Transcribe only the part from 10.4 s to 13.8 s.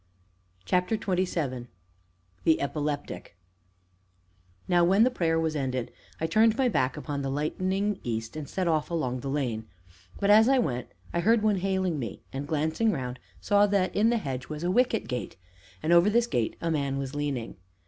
I went, I heard one hailing me, and glancing round, saw